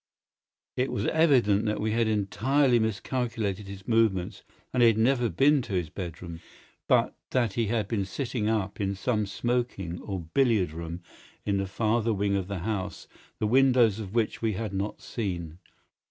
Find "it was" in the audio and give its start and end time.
0.77-1.05